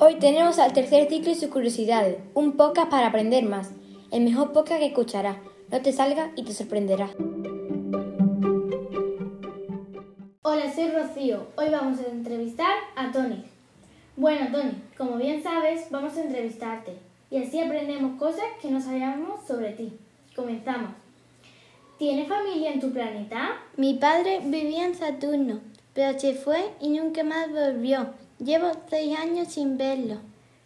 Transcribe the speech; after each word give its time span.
Hoy 0.00 0.14
tenemos 0.20 0.60
al 0.60 0.72
tercer 0.72 1.08
ciclo 1.08 1.32
y 1.32 1.34
sus 1.34 1.48
curiosidades, 1.48 2.18
un 2.32 2.52
podcast 2.52 2.88
para 2.88 3.08
aprender 3.08 3.42
más, 3.44 3.72
el 4.12 4.22
mejor 4.22 4.52
podcast 4.52 4.78
que 4.78 4.86
escucharás. 4.86 5.38
No 5.72 5.82
te 5.82 5.92
salga 5.92 6.30
y 6.36 6.44
te 6.44 6.52
sorprenderá. 6.52 7.10
Hola, 10.42 10.72
soy 10.72 10.90
Rocío. 10.90 11.48
Hoy 11.56 11.70
vamos 11.70 11.98
a 11.98 12.06
entrevistar 12.12 12.76
a 12.94 13.10
Tony. 13.10 13.42
Bueno, 14.14 14.52
Tony, 14.52 14.80
como 14.96 15.16
bien 15.16 15.42
sabes, 15.42 15.90
vamos 15.90 16.16
a 16.16 16.22
entrevistarte 16.22 16.92
y 17.28 17.42
así 17.42 17.58
aprendemos 17.58 18.20
cosas 18.20 18.46
que 18.62 18.70
no 18.70 18.80
sabíamos 18.80 19.44
sobre 19.48 19.72
ti. 19.72 19.98
Comenzamos. 20.36 20.92
¿Tienes 21.98 22.28
familia 22.28 22.72
en 22.72 22.78
tu 22.78 22.92
planeta? 22.92 23.56
Mi 23.76 23.94
padre 23.94 24.42
vivía 24.44 24.86
en 24.86 24.94
Saturno, 24.94 25.58
pero 25.92 26.16
se 26.16 26.34
fue 26.34 26.70
y 26.80 26.90
nunca 26.90 27.24
más 27.24 27.50
volvió. 27.50 28.14
Llevo 28.38 28.70
seis 28.88 29.18
años 29.18 29.48
sin 29.48 29.76
verlo. 29.76 30.18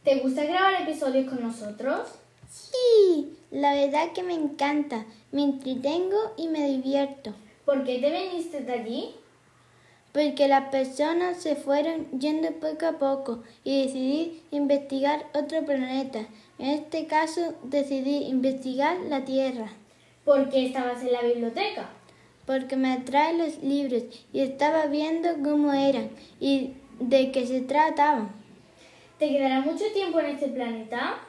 ¿Te 0.04 0.16
gusta 0.16 0.44
grabar 0.44 0.82
episodios 0.82 1.28
con 1.28 1.42
nosotros? 1.42 2.08
Sí, 2.50 3.38
la 3.50 3.72
verdad 3.72 4.12
que 4.12 4.22
me 4.22 4.34
encanta. 4.34 5.06
Me 5.30 5.42
entretengo 5.42 6.34
y 6.36 6.48
me 6.48 6.68
divierto. 6.68 7.32
¿Por 7.64 7.84
qué 7.84 7.98
te 7.98 8.10
viniste 8.10 8.60
de 8.60 8.72
allí? 8.72 9.14
Porque 10.12 10.48
las 10.48 10.68
personas 10.68 11.38
se 11.38 11.56
fueron 11.56 12.10
yendo 12.10 12.50
poco 12.52 12.84
a 12.84 12.98
poco 12.98 13.42
y 13.64 13.84
decidí 13.84 14.42
investigar 14.50 15.24
otro 15.32 15.64
planeta. 15.64 16.26
En 16.58 16.70
este 16.70 17.06
caso 17.06 17.54
decidí 17.62 18.24
investigar 18.24 18.98
la 19.08 19.24
Tierra. 19.24 19.72
¿Por 20.26 20.50
qué 20.50 20.66
estabas 20.66 21.00
en 21.02 21.12
la 21.12 21.22
biblioteca? 21.22 21.88
Porque 22.44 22.76
me 22.76 22.92
atraen 22.92 23.38
los 23.38 23.62
libros 23.62 24.02
y 24.32 24.40
estaba 24.40 24.86
viendo 24.86 25.30
cómo 25.42 25.72
eran 25.72 26.10
y 26.38 26.74
de 27.08 27.32
qué 27.32 27.46
se 27.46 27.60
trataban. 27.60 28.30
¿Te 29.18 29.28
quedará 29.28 29.60
mucho 29.60 29.84
tiempo 29.92 30.20
en 30.20 30.26
este 30.26 30.48
planeta? 30.48 31.20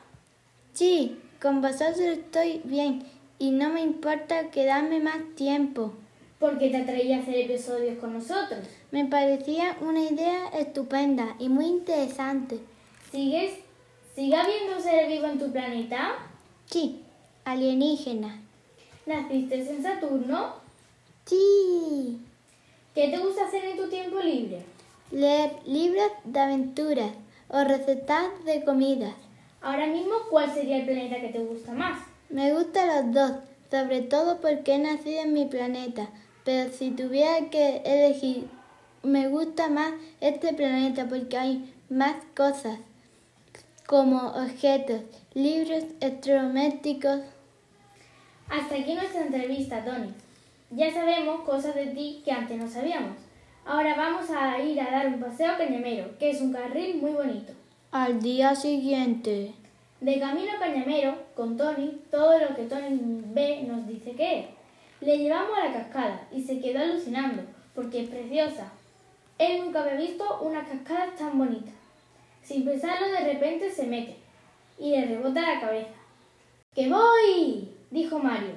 Sí, 0.74 1.18
con 1.42 1.62
vosotros 1.62 2.00
estoy 2.00 2.62
bien 2.64 3.04
y 3.40 3.52
no 3.52 3.70
me 3.70 3.82
importa 3.82 4.50
quedarme 4.50 5.00
más 5.00 5.20
tiempo. 5.36 5.94
¿Por 6.40 6.58
qué 6.58 6.70
te 6.70 6.78
atraía 6.78 7.18
a 7.18 7.22
hacer 7.22 7.36
episodios 7.36 7.98
con 8.00 8.14
nosotros? 8.14 8.66
Me 8.92 9.06
parecía 9.06 9.78
una 9.82 10.02
idea 10.02 10.48
estupenda 10.50 11.36
y 11.40 11.50
muy 11.50 11.66
interesante. 11.66 12.60
¿Sigues? 13.12 13.54
¿Sigue 14.16 14.36
habiendo 14.36 14.80
ser 14.80 15.08
vivo 15.08 15.26
en 15.28 15.40
tu 15.40 15.52
planeta? 15.52 16.16
Sí, 16.66 17.02
alienígena. 17.46 18.42
¿Naciste 19.06 19.56
en 19.56 19.84
Saturno? 19.84 20.56
Sí. 21.26 22.20
¿Qué 22.94 23.08
te 23.08 23.18
gusta 23.18 23.46
hacer 23.46 23.66
en 23.66 23.78
tu 23.78 23.90
tiempo 23.90 24.20
libre? 24.20 24.64
Leer 25.14 25.52
libros 25.68 26.12
de 26.24 26.40
aventuras 26.40 27.12
o 27.48 27.64
recetas 27.64 28.26
de 28.46 28.64
comidas. 28.64 29.14
Ahora 29.62 29.86
mismo, 29.86 30.16
¿cuál 30.32 30.52
sería 30.52 30.78
el 30.78 30.86
planeta 30.86 31.22
que 31.22 31.30
te 31.30 31.38
gusta 31.38 31.72
más? 31.72 32.00
Me 32.30 32.52
gustan 32.52 32.88
los 32.88 33.14
dos, 33.14 33.32
sobre 33.70 34.02
todo 34.02 34.42
porque 34.42 34.74
he 34.74 34.80
nacido 34.80 35.22
en 35.22 35.34
mi 35.34 35.46
planeta. 35.46 36.10
Pero 36.44 36.72
si 36.72 36.90
tuviera 36.90 37.48
que 37.52 37.84
elegir, 37.86 38.48
me 39.04 39.28
gusta 39.28 39.70
más 39.70 39.94
este 40.20 40.52
planeta 40.52 41.06
porque 41.08 41.38
hay 41.38 41.74
más 41.92 42.16
cosas, 42.36 42.80
como 43.86 44.18
objetos, 44.30 45.02
libros, 45.36 45.84
electrodomésticos. 46.02 47.20
Hasta 48.50 48.74
aquí 48.74 48.96
nuestra 48.96 49.22
entrevista, 49.22 49.86
Tony. 49.86 50.12
Ya 50.72 50.92
sabemos 50.92 51.42
cosas 51.42 51.76
de 51.76 51.86
ti 51.86 52.24
que 52.26 52.32
antes 52.32 52.58
no 52.58 52.68
sabíamos. 52.68 53.23
Ahora 53.66 53.96
vamos 53.96 54.30
a 54.30 54.60
ir 54.60 54.80
a 54.82 54.92
dar 54.92 55.08
un 55.08 55.22
paseo 55.22 55.54
a 55.54 55.58
Cañamero, 55.58 56.18
que 56.20 56.32
es 56.32 56.42
un 56.42 56.52
carril 56.52 56.98
muy 56.98 57.12
bonito. 57.12 57.54
Al 57.92 58.22
día 58.22 58.54
siguiente. 58.56 59.54
De 60.02 60.20
camino 60.20 60.52
a 60.52 60.60
Cañamero, 60.60 61.16
con 61.34 61.56
Tony, 61.56 62.02
todo 62.12 62.40
lo 62.40 62.54
que 62.56 62.64
Tony 62.64 63.00
ve 63.34 63.64
nos 63.66 63.88
dice 63.88 64.12
que 64.12 64.40
es. 64.40 64.46
Le 65.00 65.18
llevamos 65.18 65.58
a 65.58 65.70
la 65.70 65.74
cascada 65.74 66.28
y 66.30 66.42
se 66.42 66.60
quedó 66.60 66.80
alucinando, 66.80 67.44
porque 67.74 68.02
es 68.02 68.10
preciosa. 68.10 68.70
Él 69.38 69.62
nunca 69.64 69.84
había 69.84 69.96
visto 69.96 70.42
una 70.42 70.66
cascada 70.66 71.16
tan 71.18 71.38
bonita. 71.38 71.72
Sin 72.44 72.66
pensarlo, 72.66 73.08
de 73.08 73.34
repente 73.34 73.72
se 73.72 73.88
mete 73.88 74.18
y 74.78 74.92
le 74.92 75.06
rebota 75.06 75.42
la 75.42 75.62
cabeza. 75.62 75.96
¡Que 76.76 76.90
voy! 76.90 77.70
dijo 77.92 78.20
Mario. 78.20 78.56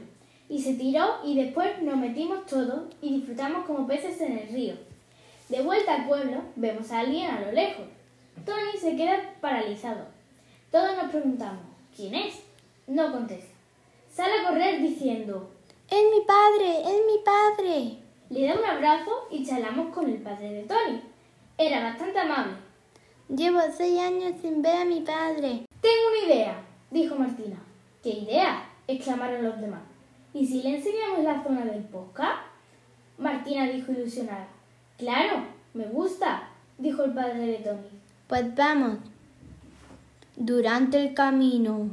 Y 0.48 0.60
se 0.60 0.74
tiró 0.74 1.20
y 1.24 1.36
después 1.36 1.80
nos 1.80 1.96
metimos 1.96 2.44
todos 2.46 2.92
y 3.00 3.18
disfrutamos 3.18 3.64
como 3.66 3.86
peces 3.86 4.20
en 4.20 4.38
el 4.38 4.48
río. 4.48 4.95
De 5.48 5.62
vuelta 5.62 5.94
al 5.94 6.06
pueblo, 6.08 6.42
vemos 6.56 6.90
a 6.90 7.00
alguien 7.00 7.30
a 7.30 7.40
lo 7.40 7.52
lejos. 7.52 7.86
Tony 8.44 8.78
se 8.78 8.96
queda 8.96 9.34
paralizado. 9.40 10.06
Todos 10.70 10.96
nos 10.96 11.10
preguntamos, 11.10 11.62
¿quién 11.94 12.14
es? 12.14 12.42
No 12.86 13.12
contesta. 13.12 13.54
Sale 14.10 14.40
a 14.40 14.48
correr 14.48 14.82
diciendo, 14.82 15.50
¡Es 15.88 16.02
mi 16.12 16.24
padre! 16.26 16.80
¡Es 16.80 17.00
mi 17.06 17.22
padre! 17.24 17.98
Le 18.28 18.46
da 18.48 18.54
un 18.58 18.64
abrazo 18.64 19.28
y 19.30 19.46
charlamos 19.46 19.94
con 19.94 20.10
el 20.10 20.18
padre 20.18 20.52
de 20.52 20.62
Tony. 20.64 21.00
Era 21.58 21.84
bastante 21.84 22.18
amable. 22.18 22.54
Llevo 23.28 23.60
seis 23.76 24.00
años 24.00 24.34
sin 24.42 24.62
ver 24.62 24.82
a 24.82 24.84
mi 24.84 25.00
padre. 25.00 25.66
Tengo 25.80 26.08
una 26.10 26.26
idea, 26.26 26.64
dijo 26.90 27.14
Martina. 27.14 27.56
¿Qué 28.02 28.10
idea? 28.10 28.68
exclamaron 28.88 29.44
los 29.44 29.60
demás. 29.60 29.82
¿Y 30.34 30.44
si 30.44 30.62
le 30.62 30.76
enseñamos 30.76 31.24
la 31.24 31.42
zona 31.42 31.64
del 31.64 31.82
posca? 31.84 32.44
Martina 33.18 33.66
dijo 33.68 33.92
ilusionada. 33.92 34.48
Claro, 34.98 35.44
me 35.74 35.84
gusta, 35.84 36.48
dijo 36.78 37.04
el 37.04 37.12
padre 37.12 37.46
de 37.46 37.58
Tony. 37.58 37.88
Pues 38.26 38.54
vamos. 38.54 38.98
Durante 40.36 40.98
el 41.00 41.14
camino. 41.14 41.90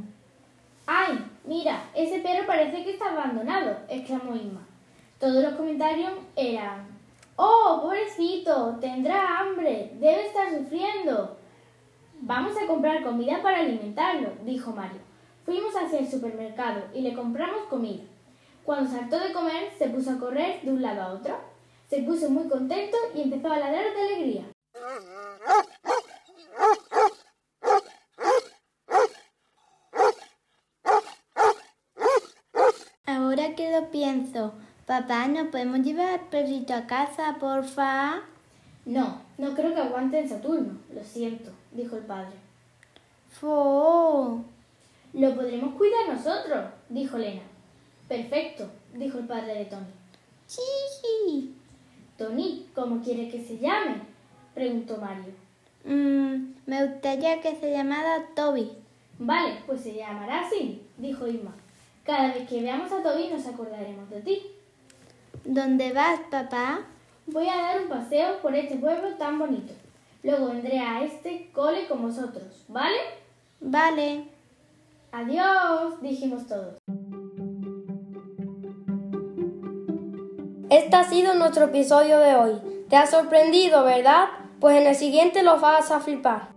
¡Ay! 0.86 1.18
Mira, 1.44 1.84
ese 1.94 2.20
perro 2.20 2.46
parece 2.46 2.84
que 2.84 2.92
está 2.92 3.10
abandonado, 3.10 3.76
exclamó 3.88 4.34
Inma. 4.34 4.66
Todos 5.18 5.42
los 5.42 5.54
comentarios 5.54 6.12
eran 6.34 6.94
¡Oh, 7.36 7.80
pobrecito! 7.82 8.78
Tendrá 8.80 9.40
hambre. 9.40 9.92
Debe 9.98 10.26
estar 10.26 10.56
sufriendo. 10.56 11.36
Vamos 12.20 12.54
a 12.56 12.66
comprar 12.66 13.02
comida 13.02 13.42
para 13.42 13.58
alimentarlo, 13.58 14.30
dijo 14.44 14.70
Mario. 14.70 15.00
Fuimos 15.44 15.74
hacia 15.74 15.98
el 15.98 16.10
supermercado 16.10 16.84
y 16.94 17.00
le 17.00 17.12
compramos 17.12 17.64
comida. 17.68 18.04
Cuando 18.64 18.90
saltó 18.90 19.18
de 19.18 19.32
comer, 19.32 19.72
se 19.76 19.88
puso 19.88 20.12
a 20.12 20.18
correr 20.18 20.62
de 20.62 20.72
un 20.72 20.80
lado 20.80 21.02
a 21.02 21.12
otro. 21.12 21.36
Se 21.88 22.02
puso 22.02 22.30
muy 22.30 22.48
contento 22.48 22.96
y 23.14 23.22
empezó 23.22 23.52
a 23.52 23.58
ladrar 23.58 23.94
de 23.94 24.00
alegría. 24.02 24.44
Ahora 33.06 33.54
que 33.54 33.70
lo 33.70 33.90
pienso, 33.90 34.54
papá, 34.86 35.28
¿no 35.28 35.50
podemos 35.50 35.80
llevar 35.80 36.18
al 36.18 36.28
perrito 36.28 36.74
a 36.74 36.86
casa, 36.86 37.36
porfa? 37.38 38.22
No, 38.84 39.22
no 39.38 39.54
creo 39.54 39.74
que 39.74 39.80
aguante 39.80 40.18
en 40.18 40.28
Saturno, 40.28 40.78
lo 40.92 41.04
siento, 41.04 41.50
dijo 41.72 41.96
el 41.96 42.02
padre. 42.04 42.36
¡Fo! 43.30 44.44
Lo 45.12 45.34
podremos 45.34 45.74
cuidar 45.74 46.08
nosotros, 46.08 46.70
dijo 46.88 47.18
Lena. 47.18 47.42
Perfecto, 48.08 48.70
dijo 48.94 49.18
el 49.18 49.26
padre 49.26 49.54
de 49.54 49.64
Tony. 49.66 49.86
Sí. 50.46 51.54
Tony, 52.16 52.66
¿cómo 52.74 53.02
quiere 53.02 53.28
que 53.28 53.44
se 53.44 53.58
llame? 53.58 54.02
preguntó 54.54 54.98
Mario. 54.98 55.32
Mm, 55.84 56.54
me 56.66 56.86
gustaría 56.86 57.40
que 57.40 57.56
se 57.56 57.72
llamara 57.72 58.26
Toby. 58.34 58.70
Vale, 59.18 59.58
pues 59.66 59.80
se 59.82 59.94
llamará 59.94 60.46
así, 60.46 60.82
dijo 60.96 61.26
Irma. 61.26 61.54
Cada 62.04 62.34
vez 62.34 62.48
que 62.48 62.62
veamos 62.62 62.92
a 62.92 63.02
Toby 63.02 63.28
nos 63.28 63.46
acordaremos 63.46 64.08
de 64.10 64.20
ti. 64.20 64.42
¿Dónde 65.44 65.92
vas, 65.92 66.20
papá? 66.30 66.80
Voy 67.26 67.48
a 67.48 67.56
dar 67.56 67.82
un 67.82 67.88
paseo 67.88 68.40
por 68.40 68.54
este 68.54 68.76
pueblo 68.76 69.14
tan 69.16 69.38
bonito. 69.38 69.72
Luego 70.22 70.48
vendré 70.48 70.78
a 70.78 71.04
este 71.04 71.50
cole 71.52 71.86
con 71.86 72.02
vosotros, 72.02 72.64
¿vale? 72.68 72.96
Vale. 73.60 74.28
Adiós, 75.12 76.00
dijimos 76.00 76.46
todos. 76.46 76.76
Este 80.74 80.96
ha 80.96 81.04
sido 81.04 81.34
nuestro 81.34 81.66
episodio 81.66 82.18
de 82.18 82.34
hoy. 82.34 82.60
¿Te 82.90 82.96
ha 82.96 83.06
sorprendido, 83.06 83.84
verdad? 83.84 84.24
Pues 84.58 84.76
en 84.76 84.88
el 84.88 84.96
siguiente 84.96 85.44
lo 85.44 85.60
vas 85.60 85.92
a 85.92 86.00
flipar. 86.00 86.48